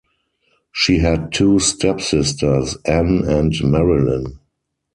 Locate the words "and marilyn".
3.29-4.39